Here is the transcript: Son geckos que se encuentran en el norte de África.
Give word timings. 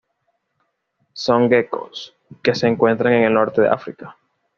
Son 1.13 1.47
geckos 1.47 2.15
que 2.41 2.55
se 2.55 2.65
encuentran 2.67 3.13
en 3.13 3.25
el 3.25 3.33
norte 3.35 3.61
de 3.61 3.69
África. 3.69 4.17